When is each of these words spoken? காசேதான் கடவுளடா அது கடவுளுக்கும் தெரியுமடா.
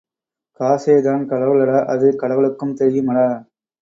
காசேதான் 0.59 1.27
கடவுளடா 1.27 1.85
அது 1.85 2.15
கடவுளுக்கும் 2.15 2.73
தெரியுமடா. 2.73 3.27